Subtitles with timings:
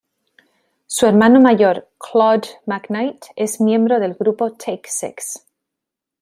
[0.87, 5.45] Su hermano mayor, Claude McKnight, es miembro del grupo Take Six.